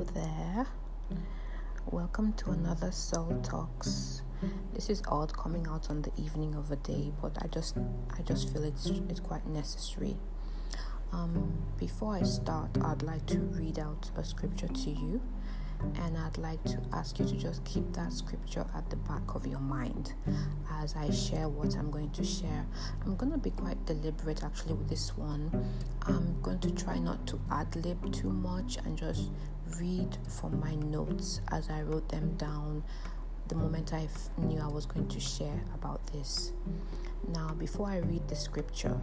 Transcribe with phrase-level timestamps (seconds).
[0.00, 0.66] Hello there.
[1.90, 4.22] Welcome to another Salt Talks.
[4.72, 7.76] This is odd coming out on the evening of a day, but I just
[8.16, 10.16] I just feel it's it's quite necessary.
[11.12, 15.20] Um, before I start, I'd like to read out a scripture to you
[15.96, 19.46] and I'd like to ask you to just keep that scripture at the back of
[19.46, 20.14] your mind
[20.72, 22.66] as I share what I'm going to share.
[23.04, 25.50] I'm going to be quite deliberate actually with this one.
[26.02, 29.30] I'm going to try not to ad lib too much and just
[29.78, 32.82] read from my notes as I wrote them down
[33.48, 36.52] the moment I knew I was going to share about this.
[37.28, 39.00] Now, before I read the scripture,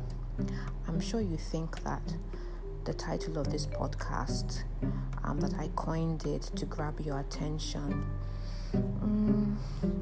[0.87, 2.01] I'm sure you think that
[2.85, 4.63] the title of this podcast,
[5.23, 8.05] um, that I coined it to grab your attention.
[8.73, 9.57] Mm,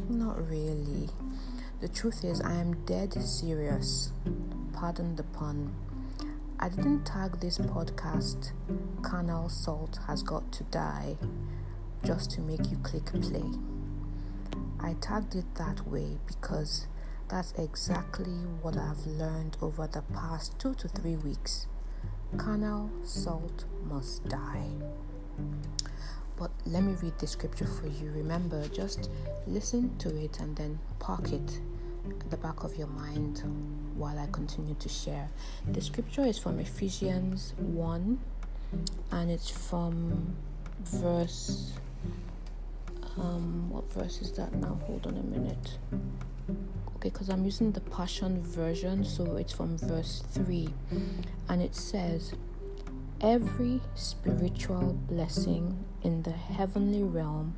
[0.09, 1.09] not really.
[1.81, 4.11] The truth is, I am dead serious.
[4.73, 5.73] Pardon the pun.
[6.59, 8.51] I didn't tag this podcast,
[9.01, 11.17] Carnal Salt Has Got to Die,
[12.03, 13.43] just to make you click play.
[14.79, 16.87] I tagged it that way because
[17.29, 21.67] that's exactly what I've learned over the past two to three weeks
[22.37, 24.67] Carnal salt must die.
[26.37, 28.11] But let me read the scripture for you.
[28.11, 29.09] Remember, just
[29.47, 31.59] listen to it and then park it
[32.21, 33.41] at the back of your mind
[33.95, 35.29] while I continue to share.
[35.71, 38.19] The scripture is from Ephesians 1
[39.11, 40.35] and it's from
[40.83, 41.73] verse.
[43.17, 44.79] Um, what verse is that now?
[44.85, 45.77] Hold on a minute
[46.95, 50.67] okay because i'm using the passion version so it's from verse 3
[51.49, 52.33] and it says
[53.21, 57.55] every spiritual blessing in the heavenly realm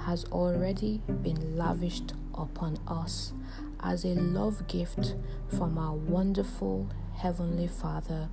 [0.00, 3.32] has already been lavished upon us
[3.82, 5.14] as a love gift
[5.56, 8.28] from our wonderful heavenly father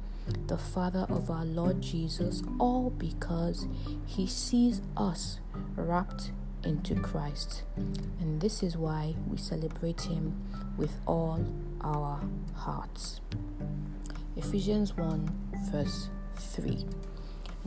[0.47, 3.67] the Father of our Lord Jesus, all because
[4.05, 5.39] He sees us
[5.75, 6.31] wrapped
[6.63, 7.63] into Christ.
[8.19, 10.35] And this is why we celebrate Him
[10.77, 11.45] with all
[11.81, 12.21] our
[12.55, 13.21] hearts.
[14.35, 15.31] Ephesians 1,
[15.71, 16.85] verse 3.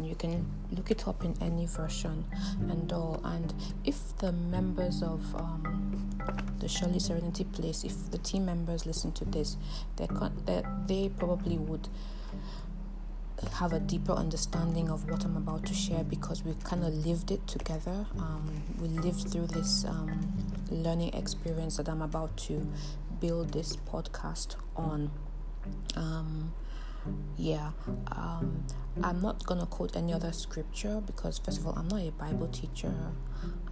[0.03, 2.25] You can look it up in any version
[2.69, 3.21] and all.
[3.25, 3.53] And
[3.85, 6.11] if the members of um,
[6.59, 9.57] the Shirley Serenity Place, if the team members listen to this,
[9.97, 10.09] they,
[10.87, 11.89] they probably would
[13.55, 17.31] have a deeper understanding of what I'm about to share because we kind of lived
[17.31, 18.07] it together.
[18.19, 20.33] Um, we lived through this um,
[20.71, 22.67] learning experience that I'm about to
[23.21, 25.11] build this podcast on.
[25.97, 26.53] Um,
[27.37, 27.71] yeah,
[28.13, 28.65] um,
[29.03, 32.49] I'm not gonna quote any other scripture because, first of all, I'm not a Bible
[32.49, 32.93] teacher.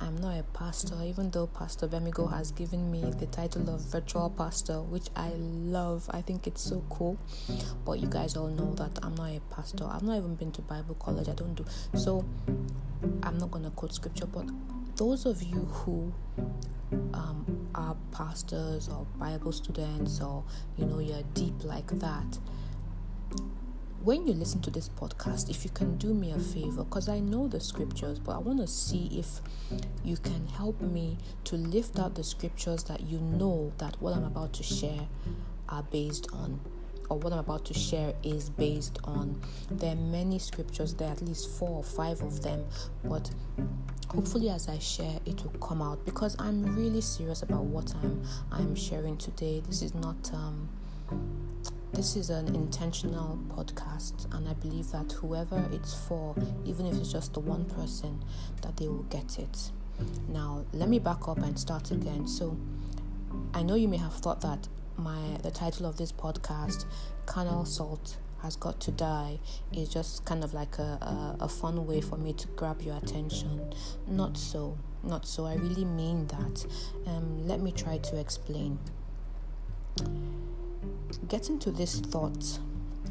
[0.01, 4.31] I'm not a pastor, even though Pastor Bemigo has given me the title of virtual
[4.31, 6.09] pastor, which I love.
[6.13, 7.19] I think it's so cool.
[7.85, 9.85] But you guys all know that I'm not a pastor.
[9.91, 11.29] I've not even been to Bible college.
[11.29, 11.65] I don't do
[11.95, 12.25] so.
[13.23, 14.47] I'm not gonna quote scripture, but
[14.95, 16.13] those of you who
[17.15, 20.45] um, are pastors or Bible students, or
[20.77, 22.39] you know, you're deep like that
[24.07, 27.19] when you listen to this podcast, if you can do me a favor, because I
[27.19, 29.41] know the scriptures, but I want to see if
[30.05, 34.23] you can help me to lift out the scriptures that you know that what I'm
[34.23, 35.09] about to share
[35.69, 36.61] are based on,
[37.11, 39.41] or what I'm about to share is based on.
[39.73, 42.65] There are many scriptures, there are at least four or five of them,
[43.03, 43.29] but
[44.09, 48.23] hopefully as I share it will come out because I'm really serious about what I'm
[48.53, 49.65] I'm sharing today.
[49.67, 50.69] This is not um
[51.93, 57.11] this is an intentional podcast, and I believe that whoever it's for, even if it's
[57.11, 58.23] just the one person,
[58.63, 59.71] that they will get it.
[60.29, 62.27] Now, let me back up and start again.
[62.27, 62.57] So,
[63.55, 66.85] I know you may have thought that my the title of this podcast,
[67.25, 69.39] "Carnal Salt Has Got to Die,"
[69.73, 72.97] is just kind of like a, a, a fun way for me to grab your
[72.97, 73.73] attention.
[74.07, 75.47] Not so, not so.
[75.47, 76.67] I really mean that.
[77.07, 78.79] Um, let me try to explain
[81.29, 82.59] getting to this thought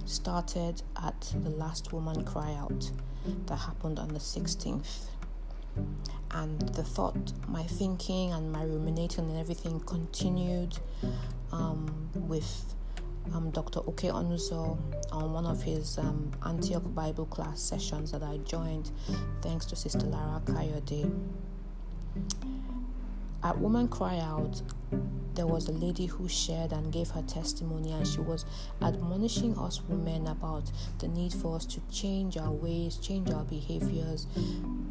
[0.05, 2.89] started at the last woman cry out
[3.47, 5.07] that happened on the 16th.
[6.31, 10.77] And the thought, my thinking and my ruminating and everything continued
[11.51, 12.75] um, with
[13.33, 13.79] um, Dr.
[13.79, 14.77] Oke Onuzo
[15.11, 18.91] on one of his um, Antioch Bible class sessions that I joined,
[19.41, 21.11] thanks to Sister Lara Kayode.
[23.45, 24.59] At Woman Cry Out,
[25.35, 28.43] there was a lady who shared and gave her testimony, and she was
[28.81, 34.25] admonishing us women about the need for us to change our ways, change our behaviors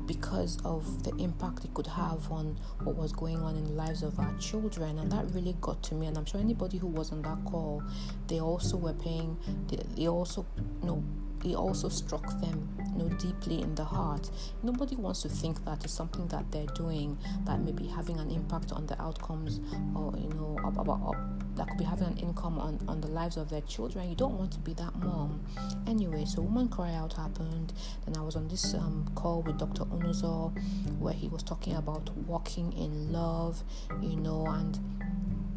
[0.07, 4.05] because of the impact it could have on what was going on in the lives
[4.05, 5.01] of our children.
[5.01, 6.07] And that really got to me.
[6.07, 7.83] And I'm sure anybody who was on that call,
[8.29, 9.37] they also were paying,
[9.67, 10.47] they, they also,
[10.81, 11.03] you know,
[11.45, 14.31] it also struck them you know deeply in the heart.
[14.63, 18.31] Nobody wants to think that it's something that they're doing that may be having an
[18.31, 19.61] impact on the outcomes
[19.95, 21.17] or you know about,
[21.57, 24.09] that could be having an income on, on the lives of their children.
[24.09, 25.41] You don't want to be that mom.
[25.87, 27.73] Anyway so woman cry out happened.
[28.05, 30.53] Then i was on this um, call with dr onuzo
[30.99, 33.63] where he was talking about walking in love
[34.01, 34.79] you know and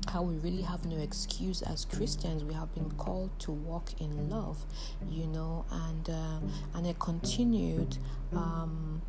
[0.09, 2.43] how we really have no excuse as Christians.
[2.43, 4.65] We have been called to walk in love,
[5.09, 6.39] you know, and uh,
[6.75, 7.97] and it continued.
[8.33, 9.01] Um,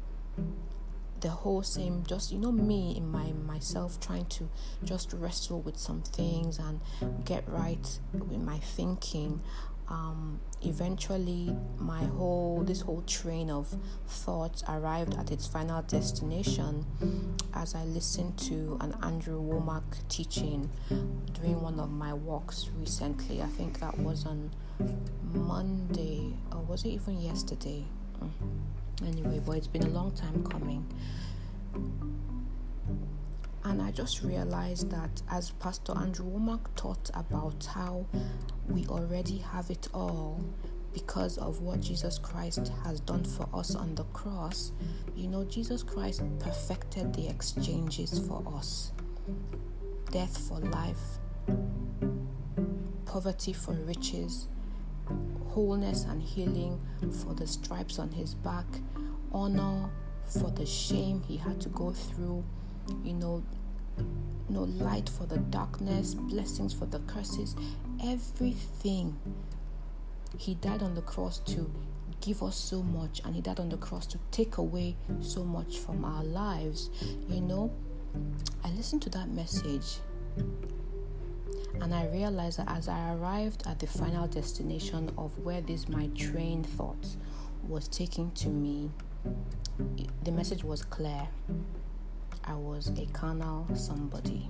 [1.21, 4.49] the whole same just you know me in my myself trying to
[4.85, 6.81] just wrestle with some things and
[7.25, 9.41] get right with my thinking
[9.91, 13.75] um, eventually my whole this whole train of
[14.07, 16.85] thoughts arrived at its final destination
[17.55, 20.71] as I listened to an Andrew Wommack teaching
[21.33, 23.43] during one of my walks recently.
[23.43, 24.51] I think that was on
[25.33, 27.85] Monday or was it even yesterday?
[28.23, 28.31] Mm.
[29.07, 30.85] Anyway, but it's been a long time coming.
[33.65, 38.07] And I just realized that as Pastor Andrew Wommack taught about how
[38.69, 40.43] we already have it all
[40.93, 44.73] because of what Jesus Christ has done for us on the cross,
[45.15, 48.93] you know, Jesus Christ perfected the exchanges for us.
[50.11, 51.19] Death for life,
[53.05, 54.49] poverty for riches,
[55.49, 56.81] wholeness and healing
[57.23, 58.67] for the stripes on his back,
[59.33, 59.91] honor
[60.25, 62.45] for the shame he had to go through,
[63.05, 63.43] you know,
[64.49, 67.55] no light for the darkness, blessings for the curses,
[68.05, 69.19] everything.
[70.39, 71.71] He died on the cross to
[72.21, 75.79] give us so much, and He died on the cross to take away so much
[75.79, 76.91] from our lives.
[77.29, 77.73] You know,
[78.65, 79.99] I listened to that message
[81.81, 86.09] and I realized that as I arrived at the final destination of where this my
[86.09, 87.17] train thoughts
[87.67, 88.91] was taking to me,
[90.25, 91.29] the message was clear.
[92.45, 94.49] I was a carnal somebody.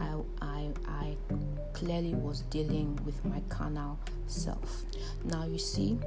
[0.00, 1.16] I, I, I
[1.72, 4.82] clearly was dealing with my carnal self.
[5.24, 5.98] Now, you see,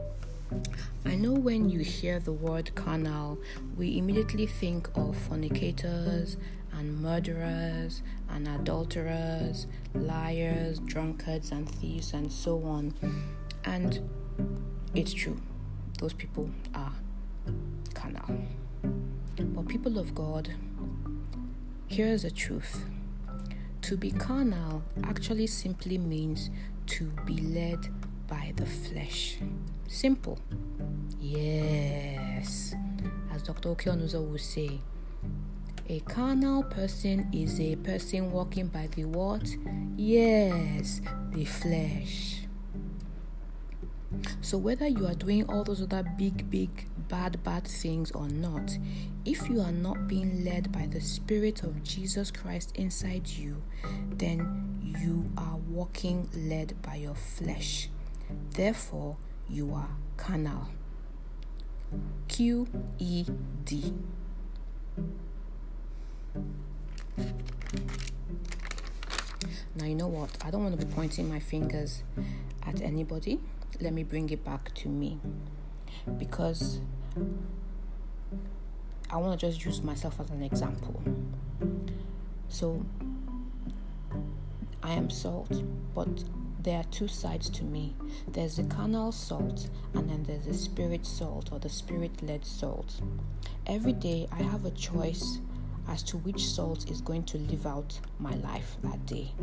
[1.06, 3.40] I know when you hear the word carnal,
[3.78, 6.38] we immediately think of fornicators
[6.74, 12.94] and murderers and adulterers, liars, drunkards, and thieves, and so on.
[13.64, 14.10] And
[14.94, 15.40] it's true,
[16.00, 16.94] those people are
[19.72, 20.54] people of God,
[21.88, 22.84] here's the truth
[23.82, 26.50] to be carnal actually simply means
[26.88, 27.80] to be led
[28.28, 29.38] by the flesh.
[29.88, 30.38] Simple.
[31.22, 32.76] Yes.
[33.34, 33.70] As Dr.
[33.70, 34.82] Oke Onuzo would say,
[35.88, 39.48] a carnal person is a person walking by the what?
[39.96, 41.00] Yes,
[41.32, 42.42] the flesh.
[44.42, 48.78] So, whether you are doing all those other big, big, bad, bad things or not,
[49.26, 53.62] if you are not being led by the Spirit of Jesus Christ inside you,
[54.10, 57.90] then you are walking led by your flesh.
[58.52, 59.18] Therefore,
[59.50, 60.70] you are carnal.
[62.30, 62.68] Q
[62.98, 63.26] E
[63.66, 63.94] D.
[69.76, 70.30] Now, you know what?
[70.44, 72.04] I don't want to be pointing my fingers
[72.66, 73.42] at anybody
[73.82, 75.20] let me bring it back to me
[76.18, 76.82] because
[79.10, 81.02] I want to just use myself as an example.
[82.48, 82.86] So,
[84.84, 85.64] I am salt,
[85.94, 86.24] but
[86.62, 87.96] there are two sides to me
[88.28, 93.02] there's the carnal salt, and then there's the spirit salt or the spirit led salt.
[93.68, 95.40] Every day, I have a choice
[95.88, 99.34] as to which salt is going to live out my life that day.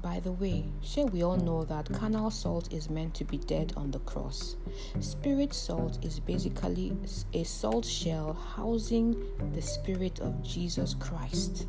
[0.00, 3.72] By the way, sure we all know that carnal salt is meant to be dead
[3.76, 4.56] on the cross.
[5.00, 6.96] Spirit salt is basically
[7.34, 9.22] a salt shell housing
[9.54, 11.66] the spirit of Jesus Christ.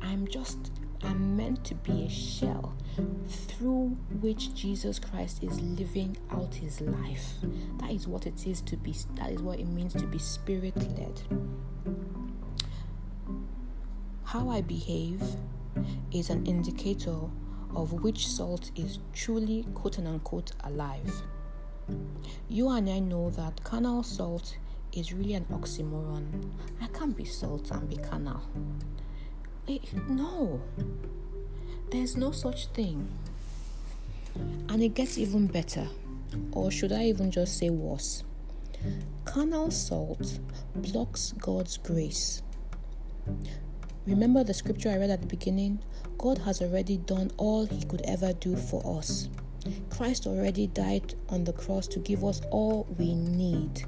[0.00, 0.72] I'm just
[1.04, 2.76] I'm meant to be a shell
[3.28, 7.34] through which Jesus Christ is living out his life.
[7.78, 10.76] That is what it is to be that is what it means to be spirit
[10.76, 11.20] led.
[14.24, 15.22] How I behave
[16.12, 17.18] is an indicator
[17.74, 21.22] of which salt is truly quote unquote alive.
[22.48, 24.56] You and I know that carnal salt
[24.92, 26.50] is really an oxymoron.
[26.80, 28.42] I can't be salt and be carnal.
[29.66, 30.60] Wait, eh, no,
[31.90, 33.08] there's no such thing.
[34.68, 35.88] And it gets even better,
[36.52, 38.24] or should I even just say worse?
[39.24, 40.40] Carnal salt
[40.74, 42.42] blocks God's grace.
[44.06, 45.78] Remember the scripture I read at the beginning?
[46.18, 49.28] God has already done all He could ever do for us.
[49.90, 53.84] Christ already died on the cross to give us all we need.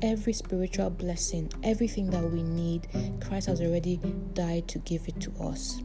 [0.00, 2.88] Every spiritual blessing, everything that we need,
[3.20, 4.00] Christ has already
[4.32, 5.82] died to give it to us.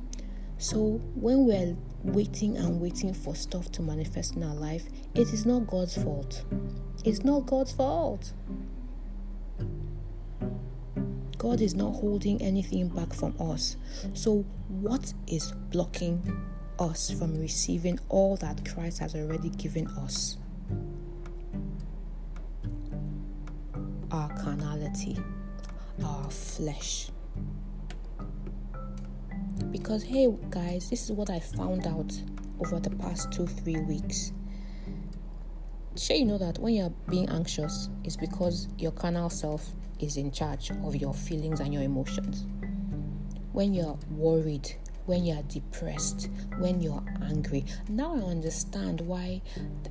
[0.59, 5.45] So when we're waiting and waiting for stuff to manifest in our life, it is
[5.45, 6.45] not God's fault.
[7.03, 8.31] It's not God's fault.
[11.37, 13.77] God is not holding anything back from us.
[14.13, 16.21] So, what is blocking
[16.79, 20.37] us from receiving all that Christ has already given us.
[24.11, 25.17] Our carnality,
[26.03, 27.09] our flesh.
[29.71, 32.13] Because, hey, guys, this is what I found out
[32.59, 34.31] over the past two, three weeks.
[35.95, 40.31] Sure, you know that when you're being anxious, it's because your carnal self is in
[40.31, 42.45] charge of your feelings and your emotions.
[43.51, 44.75] When you're worried,
[45.07, 47.65] when you're depressed, when you're angry.
[47.89, 49.41] Now I understand why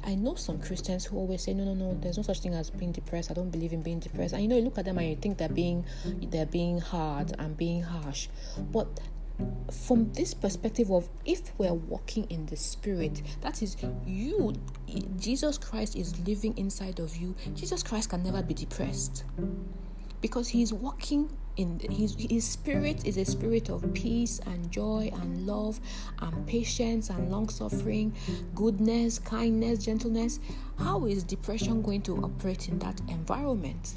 [0.04, 2.70] I know some Christians who always say, No, no, no, there's no such thing as
[2.70, 3.30] being depressed.
[3.30, 4.34] I don't believe in being depressed.
[4.34, 7.34] And you know, you look at them and you think they're being they're being hard
[7.38, 8.28] and being harsh.
[8.70, 9.00] But
[9.70, 14.54] from this perspective of if we're walking in the spirit that is you
[15.18, 19.24] jesus christ is living inside of you jesus christ can never be depressed
[20.26, 25.46] because he's walking in his, his spirit is a spirit of peace and joy and
[25.46, 25.78] love
[26.18, 28.12] and patience and long suffering
[28.52, 30.40] goodness kindness gentleness.
[30.80, 33.94] How is depression going to operate in that environment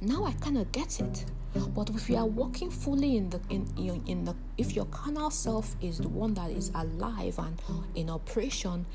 [0.00, 1.24] now i kind of get it
[1.74, 3.66] but if you are walking fully in the in,
[4.06, 7.60] in the if your carnal self is the one that is alive and
[7.96, 8.86] in operation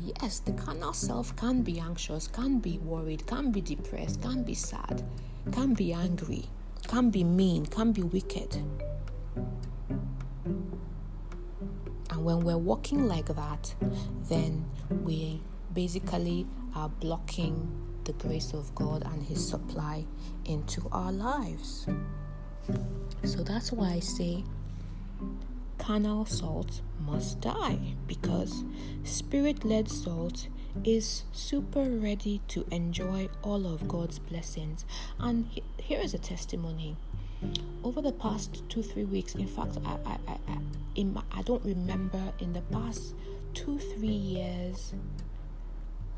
[0.00, 4.54] yes the carnal self can be anxious can be worried can be depressed can be
[4.54, 5.04] sad
[5.52, 6.48] can be angry
[6.88, 8.56] can be mean, can be wicked.
[12.10, 13.74] And when we're walking like that,
[14.28, 14.64] then
[15.02, 15.42] we
[15.74, 20.02] basically are blocking the grace of God and His supply
[20.46, 21.86] into our lives.
[23.22, 24.44] So that's why I say
[25.76, 28.64] carnal salt must die because
[29.04, 30.48] spirit led salt
[30.84, 34.86] is super ready to enjoy all of God's blessings.
[35.18, 35.46] And
[35.76, 36.96] here is a testimony.
[37.84, 40.58] Over the past two, three weeks, in fact, I, I, I, I,
[40.94, 43.14] in my, I don't remember in the past
[43.52, 44.94] two, three years,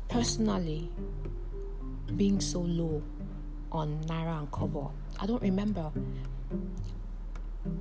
[0.07, 0.89] personally,
[2.17, 3.01] being so low
[3.71, 4.91] on Naira and Kobo.
[5.19, 5.91] I don't remember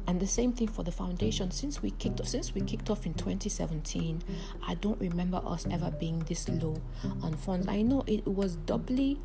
[0.06, 3.06] and the same thing for the foundation since we kicked off since we kicked off
[3.06, 4.22] in 2017
[4.68, 6.76] i don't remember us ever being this low
[7.22, 9.18] on funds i know it was doubly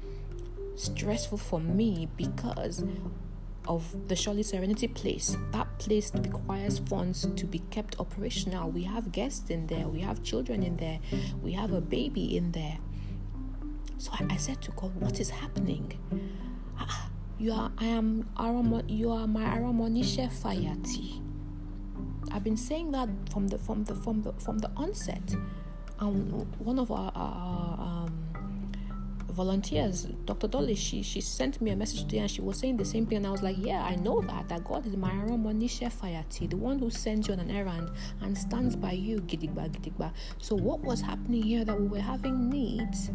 [0.75, 2.85] stressful for me because
[3.67, 5.37] of the Surely Serenity place.
[5.51, 8.69] That place requires funds to be kept operational.
[8.69, 10.99] We have guests in there, we have children in there,
[11.41, 12.77] we have a baby in there.
[14.05, 15.91] So I, I said to God, What is happening?
[16.77, 17.09] Ah,
[17.39, 18.29] you are I am
[18.87, 21.23] you are my Aramonisha Fayati.
[22.31, 25.35] I've been saying that from the from the from the from the onset.
[25.97, 28.27] Um, one of our, our um,
[29.31, 30.49] volunteers, Dr.
[30.49, 33.17] Dolly, she she sent me a message today and she was saying the same thing
[33.17, 36.57] and I was like, Yeah, I know that that God is my Aramonisha Fayati, the
[36.57, 37.89] one who sends you on an errand
[38.21, 40.13] and stands by you, gidigba gidigba.
[40.37, 43.09] So what was happening here that we were having needs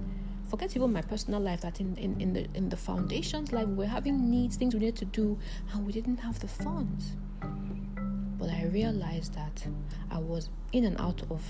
[0.51, 3.87] forget even my personal life that in, in, in the in the foundation's life we're
[3.87, 5.39] having needs things we needed to do
[5.73, 7.13] and we didn't have the funds.
[8.39, 9.65] But i realized that
[10.11, 11.41] i was in and out of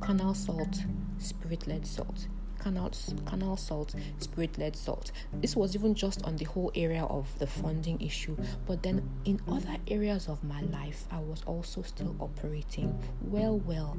[0.00, 0.84] carnal salt
[1.18, 2.26] spirit-led salt
[2.58, 2.90] canal,
[3.24, 5.10] carnal salt spirit-led salt.
[5.40, 9.40] This was even just on the whole area of the funding issue but then in
[9.48, 13.96] other areas of my life i was also still operating well well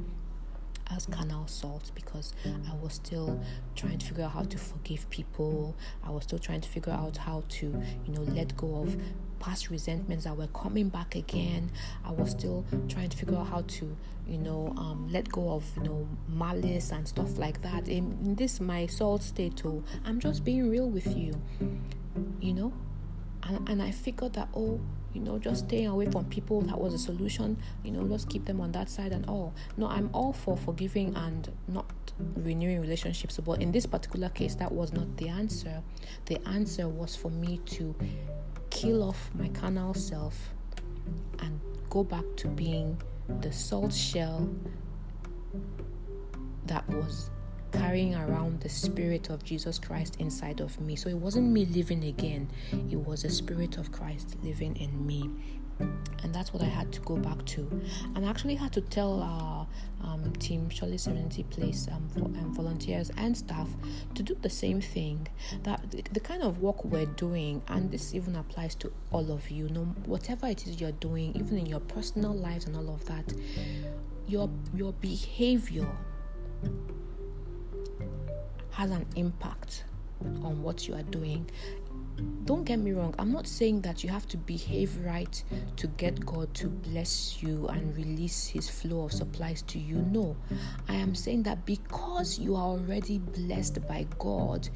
[0.90, 3.40] as carnal salt because I was still
[3.74, 5.74] trying to figure out how to forgive people.
[6.02, 8.96] I was still trying to figure out how to, you know, let go of
[9.40, 11.70] past resentments that were coming back again.
[12.04, 15.64] I was still trying to figure out how to, you know, um, let go of,
[15.76, 17.88] you know, malice and stuff like that.
[17.88, 21.40] In, in this my salt state, oh, I'm just being real with you,
[22.40, 22.72] you know,
[23.44, 24.80] and, and I figured that oh
[25.12, 27.56] you know just staying away from people that was a solution.
[27.82, 29.54] You know just keep them on that side and all.
[29.76, 31.86] No i'm all for forgiving and not
[32.36, 33.38] renewing relationships.
[33.38, 35.82] But in this particular case that was not the answer.
[36.26, 37.94] The answer was for me to
[38.70, 40.36] kill off my carnal self
[41.40, 41.60] and
[41.90, 43.00] go back to being
[43.40, 44.48] the salt shell
[46.66, 47.30] that was
[47.74, 50.96] carrying around the spirit of Jesus Christ inside of me.
[50.96, 52.48] So it wasn't me living again,
[52.90, 55.30] it was the spirit of Christ living in me.
[56.22, 57.68] And that's what I had to go back to.
[58.14, 59.66] And I actually had to tell our
[60.02, 63.68] um, team, Surely Serenity Place um, um, volunteers and staff
[64.14, 65.26] to do the same thing.
[65.64, 65.80] That
[66.12, 69.68] the kind of work we're doing, and this even applies to all of you.
[69.68, 73.34] No, whatever it is you're doing, even in your personal lives and all of that,
[74.28, 75.88] your your behavior
[78.74, 79.84] has an impact
[80.42, 81.50] on what you are doing
[82.44, 85.42] don't get me wrong, I'm not saying that you have to behave right
[85.76, 89.96] to get God to bless you and release His flow of supplies to you.
[89.96, 90.36] No,
[90.88, 94.68] I am saying that because you are already blessed by God,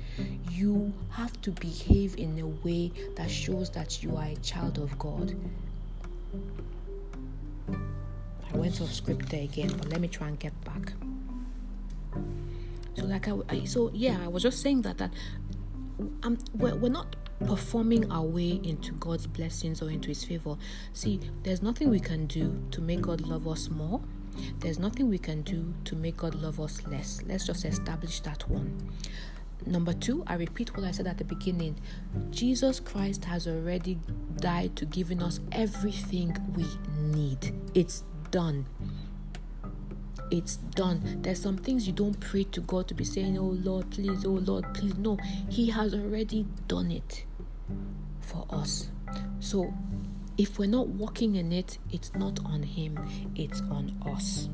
[0.51, 4.99] you have to behave in a way that shows that you are a child of
[4.99, 5.37] God.
[7.71, 10.93] I went off script there again, but let me try and get back.
[13.03, 15.13] Like I, I so yeah, I was just saying that that
[16.23, 20.57] um, we're, we're not performing our way into God's blessings or into His favor.
[20.93, 24.01] See, there's nothing we can do to make God love us more.
[24.61, 27.23] There's nothing we can do to make God love us less.
[27.27, 28.91] Let's just establish that one.
[29.67, 31.77] Number two, I repeat what I said at the beginning
[32.31, 33.99] Jesus Christ has already
[34.37, 36.65] died to giving us everything we
[37.01, 37.55] need.
[37.75, 38.67] It's done
[40.31, 41.21] it's done.
[41.23, 44.31] There's some things you don't pray to God to be saying, Oh Lord, please, oh
[44.31, 44.97] Lord, please.
[44.97, 45.17] No,
[45.49, 47.25] He has already done it
[48.21, 48.91] for us.
[49.41, 49.73] So
[50.37, 52.99] if we're not walking in it, it's not on Him,
[53.35, 54.49] it's on us.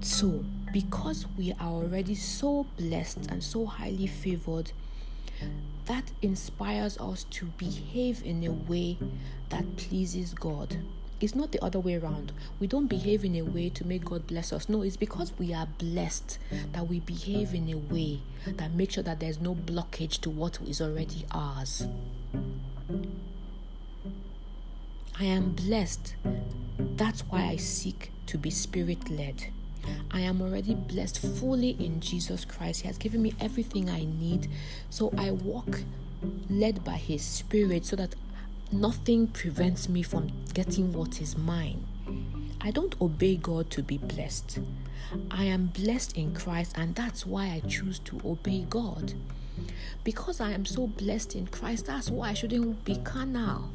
[0.00, 4.70] So, because we are already so blessed and so highly favored,
[5.86, 8.98] that inspires us to behave in a way
[9.48, 10.76] that pleases God.
[11.24, 12.32] It's not the other way around.
[12.60, 12.98] We don't mm-hmm.
[12.98, 14.68] behave in a way to make God bless us.
[14.68, 16.38] No, it's because we are blessed
[16.72, 20.58] that we behave in a way that makes sure that there's no blockage to what
[20.60, 21.88] is already ours.
[25.18, 26.14] I am blessed.
[26.78, 29.46] That's why I seek to be spirit led.
[30.10, 32.82] I am already blessed fully in Jesus Christ.
[32.82, 34.48] He has given me everything I need.
[34.90, 35.80] So I walk
[36.50, 38.14] led by His Spirit so that
[38.72, 41.84] Nothing prevents me from getting what is mine.
[42.60, 44.58] I don't obey God to be blessed.
[45.30, 49.14] I am blessed in Christ, and that's why I choose to obey God.
[50.02, 53.70] Because I am so blessed in Christ, that's why I shouldn't be carnal.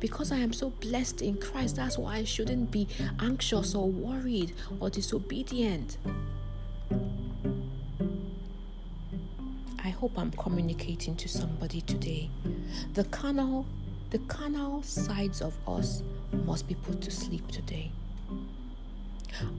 [0.00, 2.88] Because I am so blessed in Christ, that's why I shouldn't be
[3.20, 5.98] anxious or worried or disobedient.
[9.84, 12.30] I hope I'm communicating to somebody today.
[12.94, 13.66] The carnal,
[14.08, 16.02] the carnal sides of us
[16.46, 17.92] must be put to sleep today.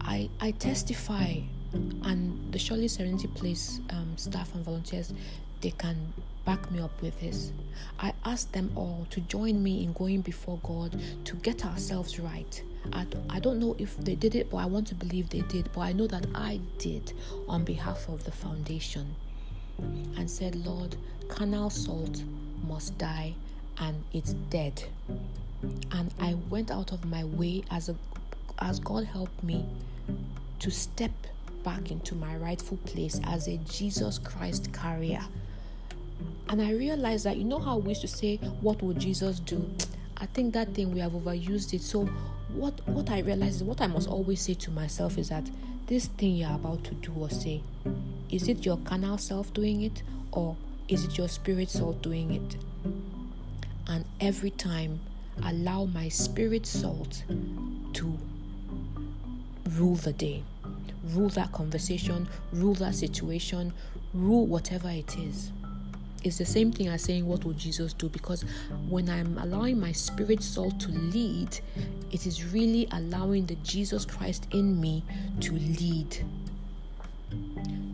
[0.02, 1.42] I I testify,
[1.74, 5.14] and the Shirley Serenity Place um, staff and volunteers,
[5.62, 5.96] they can
[6.44, 7.52] back me up with this.
[8.00, 12.64] I ask them all to join me in going before God to get ourselves right.
[12.94, 15.72] I, I don't know if they did it, but I want to believe they did.
[15.72, 17.14] But I know that I did
[17.48, 19.16] on behalf of the foundation
[19.80, 20.96] and said, Lord,
[21.28, 22.24] carnal salt
[22.68, 23.34] must die
[23.80, 24.84] and it's dead.
[25.92, 27.96] And I went out of my way as a
[28.60, 29.66] as God helped me
[30.60, 31.12] to step
[31.64, 35.24] back into my rightful place as a Jesus Christ carrier.
[36.48, 39.70] And I realized that you know how we used to say, What would Jesus do?
[40.18, 41.82] I think that thing we have overused it.
[41.82, 42.06] So
[42.54, 45.44] what what I realized is what I must always say to myself is that
[45.88, 47.62] this thing you're about to do or say,
[48.30, 50.56] is it your carnal self doing it or
[50.88, 52.58] is it your spirit soul doing it?
[53.88, 55.00] And every time,
[55.44, 57.08] allow my spirit soul
[57.94, 58.18] to
[59.72, 60.44] rule the day,
[61.14, 63.74] rule that conversation, rule that situation,
[64.14, 65.52] rule whatever it is.
[66.24, 68.10] It's the same thing as saying, What would Jesus do?
[68.10, 68.44] Because
[68.90, 71.60] when I'm allowing my spirit soul to lead,
[72.12, 75.04] it is really allowing the Jesus Christ in me
[75.42, 76.26] to lead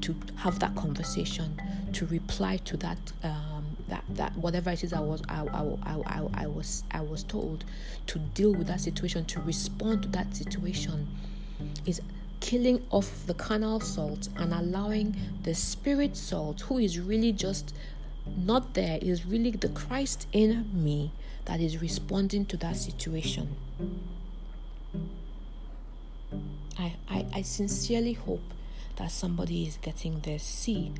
[0.02, 1.62] to have that conversation,
[1.94, 6.28] to reply to that um, that that whatever it is I was I, I, I,
[6.34, 7.66] I, was I was told
[8.08, 11.08] to deal with that situation, to respond to that situation,
[11.86, 12.02] is
[12.40, 17.74] killing off the carnal salt and allowing the spirit salt, who is really just
[18.38, 21.12] not there, is really the Christ in me
[21.46, 23.56] that is responding to that situation.
[26.78, 28.42] I, I, I sincerely hope
[29.02, 30.92] that somebody is getting their See,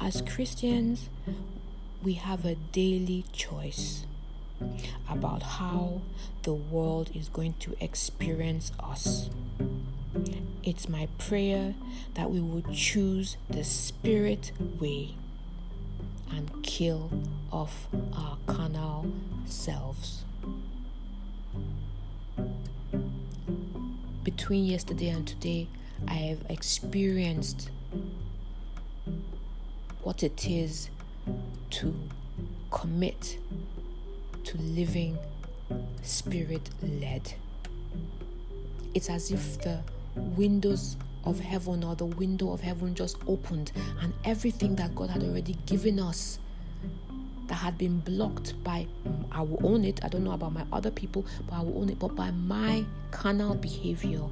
[0.00, 1.08] as Christians,
[2.04, 4.06] we have a daily choice
[5.10, 6.02] about how
[6.44, 9.28] the world is going to experience us.
[10.62, 11.74] It's my prayer
[12.14, 15.16] that we will choose the spirit way
[16.30, 17.10] and kill
[17.50, 19.10] off our carnal
[19.46, 20.24] selves.
[24.28, 25.66] between yesterday and today,
[26.06, 27.70] I have experienced
[30.02, 30.90] what it is
[31.70, 31.94] to
[32.70, 33.38] commit
[34.44, 35.18] to living
[36.02, 37.32] spirit led.
[38.94, 39.80] It's as if the
[40.14, 45.22] windows of heaven or the window of heaven just opened and everything that God had
[45.22, 46.38] already given us
[47.48, 48.86] that had been blocked by
[49.32, 50.04] I will own it.
[50.04, 51.98] I don't know about my other people, but I will own it.
[51.98, 54.22] But by my carnal behavior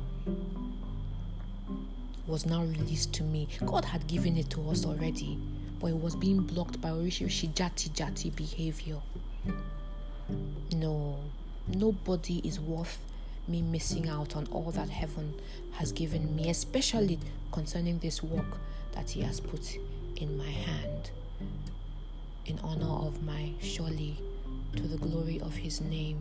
[2.26, 3.48] was now released to me.
[3.64, 5.38] God had given it to us already,
[5.80, 9.00] but it was being blocked by Orishi Jati Jati behavior.
[10.72, 11.18] No,
[11.68, 12.98] nobody is worth
[13.48, 15.34] me missing out on all that heaven
[15.72, 17.18] has given me, especially
[17.52, 18.58] concerning this work
[18.92, 19.78] that He has put
[20.16, 21.10] in my hand
[22.46, 24.16] in honor of my surely
[24.74, 26.18] to the glory of His name.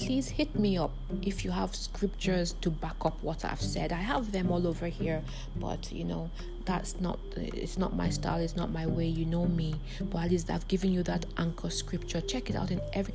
[0.00, 3.92] Please hit me up if you have scriptures to back up what I've said.
[3.92, 5.22] I have them all over here,
[5.56, 6.30] but you know,
[6.64, 9.06] that's not it's not my style, it's not my way.
[9.06, 12.22] You know me, but at least I've given you that anchor scripture.
[12.22, 13.14] Check it out in every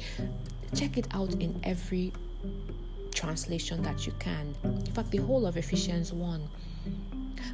[0.75, 2.13] check it out in every
[3.13, 4.53] translation that you can.
[4.63, 6.47] In fact, the whole of Ephesians 1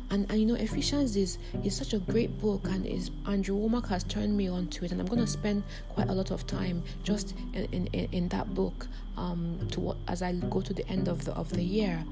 [0.10, 3.88] and, and you know ephesians is is such a great book and is andrew Wommack
[3.88, 6.46] has turned me on to it and i'm going to spend quite a lot of
[6.48, 10.88] time just in in, in that book um to what as i go to the
[10.88, 12.04] end of the of the year.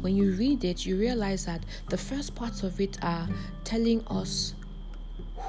[0.00, 3.28] When you read it you realize that the first parts of it are
[3.64, 4.54] telling us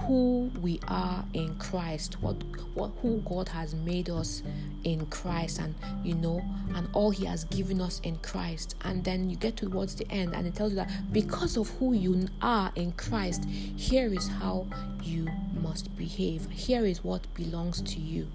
[0.01, 2.35] who we are in Christ, what
[2.73, 4.43] what who God has made us
[4.83, 6.43] in Christ, and you know,
[6.75, 8.75] and all He has given us in Christ.
[8.83, 11.93] And then you get towards the end, and it tells you that because of who
[11.93, 14.67] you are in Christ, here is how
[15.01, 15.27] you
[15.61, 16.49] must behave.
[16.49, 18.27] Here is what belongs to you.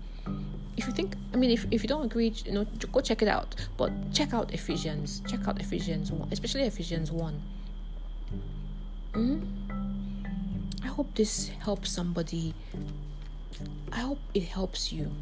[0.77, 3.29] If you think, I mean, if, if you don't agree, you know, go check it
[3.29, 3.57] out.
[3.77, 5.23] But check out Ephesians.
[5.27, 7.42] Check out Ephesians 1, especially Ephesians 1.
[9.14, 9.67] Mm-hmm
[10.98, 12.52] hope this helps somebody.
[13.92, 15.12] I hope it helps you.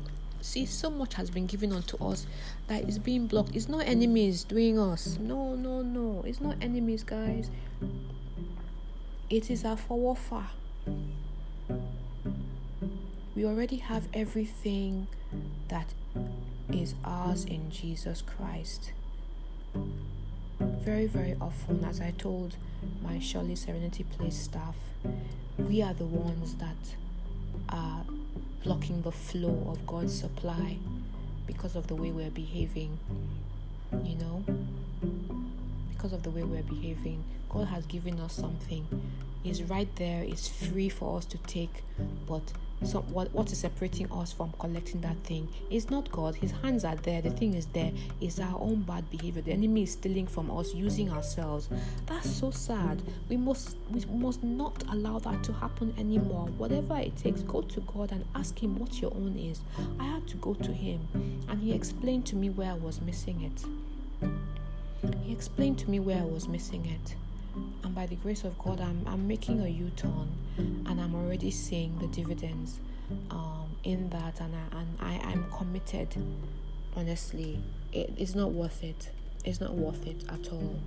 [0.41, 2.27] See, so much has been given unto us
[2.67, 3.55] that is being blocked.
[3.55, 5.19] It's not enemies doing us.
[5.21, 6.25] No, no, no.
[6.27, 7.51] It's not enemies, guys.
[9.29, 10.49] It is our warfare.
[13.35, 15.09] We already have everything
[15.69, 15.93] that
[16.73, 18.93] is ours in Jesus Christ.
[20.59, 22.57] Very, very often, as I told
[23.03, 24.77] my Surely Serenity Place staff,
[25.59, 26.77] we are the ones that
[27.69, 28.03] are
[28.63, 30.77] blocking the flow of God's supply
[31.47, 32.99] because of the way we're behaving.
[34.05, 34.45] You know?
[36.07, 37.25] Because of the way we're behaving.
[37.49, 38.87] God has given us something.
[39.43, 41.83] It's right there, it's free for us to take,
[42.29, 42.43] but
[42.85, 46.37] so what what is separating us from collecting that thing is not God.
[46.37, 47.23] His hands are there.
[47.23, 47.91] The thing is there.
[48.21, 49.43] It's our own bad behavior.
[49.43, 51.69] The enemy is stealing from us, using ourselves.
[52.07, 53.03] That's so sad.
[53.29, 56.47] We must we must not allow that to happen anymore.
[56.57, 59.61] Whatever it takes, go to God and ask Him what your own is.
[59.99, 61.01] I had to go to Him,
[61.49, 63.65] and He explained to me where I was missing it.
[65.27, 67.17] He explained to me where I was missing it
[67.83, 71.51] and by the grace of God, I'm, I'm making a U turn and I'm already
[71.51, 72.81] seeing the dividends
[73.31, 76.15] um, in that, and, I, and I, I'm committed.
[76.95, 77.59] Honestly,
[77.93, 79.11] it, it's not worth it.
[79.45, 80.79] It's not worth it at all.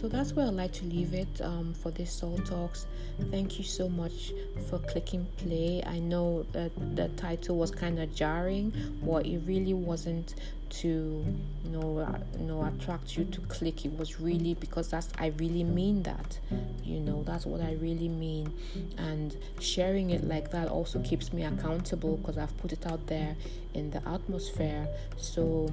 [0.00, 2.86] So that's where I'd like to leave it um, for this Salt Talks.
[3.30, 4.32] Thank you so much
[4.68, 5.82] for clicking play.
[5.86, 10.34] I know that the title was kind of jarring, but it really wasn't
[10.70, 11.24] to
[11.64, 15.26] you know uh, you know attract you to click it was really because that's i
[15.38, 16.38] really mean that
[16.84, 18.52] you know that's what i really mean
[18.96, 23.36] and sharing it like that also keeps me accountable because i've put it out there
[23.74, 25.68] in the atmosphere so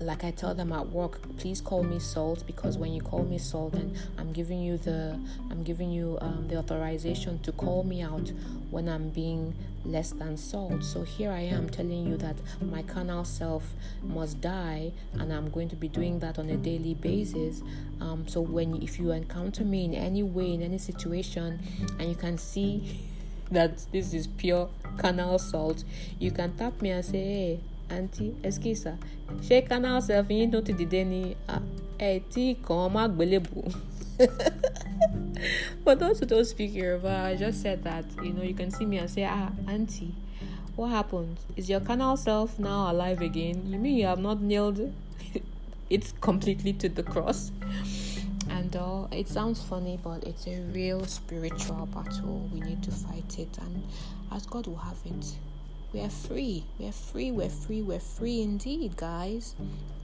[0.00, 3.38] like I tell them at work, please call me salt because when you call me
[3.38, 5.18] salt, then I'm giving you the
[5.50, 8.30] I'm giving you um, the authorization to call me out
[8.70, 10.84] when I'm being less than salt.
[10.84, 13.64] So here I am telling you that my carnal self
[14.02, 17.62] must die, and I'm going to be doing that on a daily basis.
[18.00, 21.60] Um, so when if you encounter me in any way in any situation,
[21.98, 23.00] and you can see
[23.50, 25.82] that this is pure carnal salt,
[26.18, 27.60] you can tap me and say, hey
[27.96, 28.92] àǹtí ẹskísà
[29.46, 31.22] ṣé canal self yín tó ti dìde ni
[31.98, 33.60] ẹ tí kàn má gbélébù.
[35.84, 38.84] For those who don't speak Yoruba, I just said that you know you can see
[38.84, 40.12] me and say, ah, auntie,
[40.76, 41.36] what happened?
[41.56, 43.64] Is your carnal self now alive again?
[43.66, 44.92] You mean you have not nailed
[45.90, 47.52] it completely to the cross?
[48.50, 52.48] And uh, it sounds funny, but it's a real spiritual battle.
[52.52, 53.84] We need to fight it, and
[54.32, 55.36] as God will have it,
[55.90, 56.64] We are free.
[56.78, 57.30] We are free.
[57.30, 57.80] We're free.
[57.80, 59.54] We're free indeed, guys.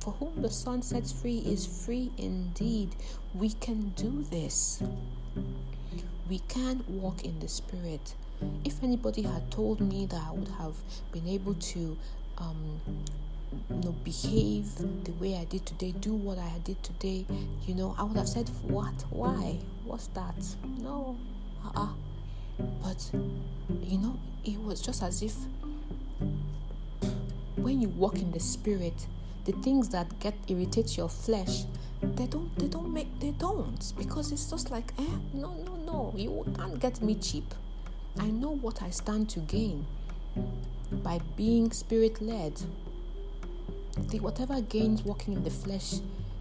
[0.01, 2.97] For whom the son sets free is free indeed.
[3.35, 4.83] We can do this.
[6.31, 8.15] We can walk in the Spirit.
[8.65, 10.75] If anybody had told me that I would have
[11.13, 11.97] been able to
[12.39, 12.81] um,
[13.69, 17.27] you know, behave the way I did today, do what I did today,
[17.67, 18.95] you know, I would have said, What?
[19.11, 19.59] Why?
[19.85, 20.35] What's that?
[20.81, 21.19] No.
[21.63, 21.89] Uh-uh.
[22.83, 23.11] But,
[23.83, 25.35] you know, it was just as if
[27.57, 29.07] when you walk in the spirit,
[29.45, 31.65] the things that get irritate your flesh,
[32.03, 36.13] they don't they don't make they don't because it's just like eh no no no
[36.15, 37.55] you can't get me cheap.
[38.19, 39.87] I know what I stand to gain
[41.03, 42.61] by being spirit led.
[43.97, 45.95] The whatever gains walking in the flesh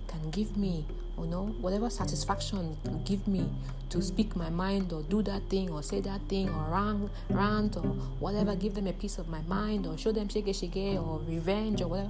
[0.08, 0.86] can give me
[1.20, 3.50] you know whatever satisfaction give me
[3.90, 7.78] to speak my mind or do that thing or say that thing or rant, rant
[7.78, 7.84] or
[8.20, 11.82] whatever give them a piece of my mind or show them shige shige or revenge
[11.82, 12.10] or whatever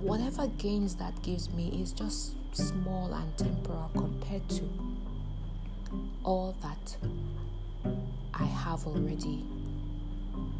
[0.00, 4.68] whatever gains that gives me is just small and temporal compared to
[6.24, 6.96] all that
[8.34, 9.44] I have already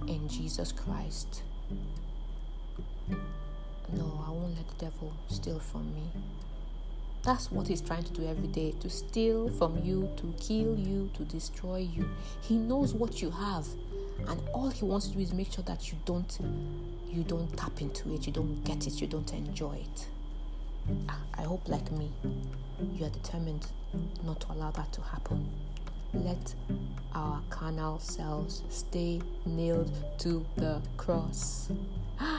[0.06, 1.42] in Jesus Christ.
[3.92, 6.10] No, I won't let the devil steal from me.
[7.26, 11.10] That's what he's trying to do every day to steal from you, to kill you,
[11.14, 12.08] to destroy you.
[12.40, 13.66] He knows what you have,
[14.28, 16.38] and all he wants to do is make sure that you don't
[17.08, 20.06] you don't tap into it, you don't get it, you don't enjoy it.
[21.08, 22.12] Ah, I hope like me,
[22.94, 23.66] you are determined
[24.24, 25.50] not to allow that to happen.
[26.14, 26.54] Let
[27.12, 31.72] our carnal selves stay nailed to the cross.
[32.18, 32.35] Ah,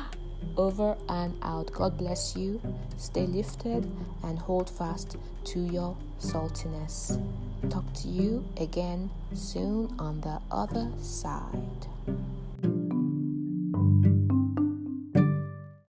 [0.55, 1.71] over and out.
[1.71, 2.61] God bless you.
[2.97, 3.89] Stay lifted
[4.23, 7.19] and hold fast to your saltiness.
[7.69, 11.87] Talk to you again soon on the other side.